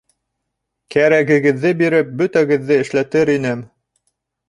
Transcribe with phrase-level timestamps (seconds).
[0.95, 3.67] Кәрәгегеҙҙе биреп бөтәгеҙҙе эшләтер инем.